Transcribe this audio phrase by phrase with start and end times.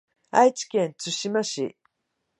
[0.31, 1.77] 愛知県津島市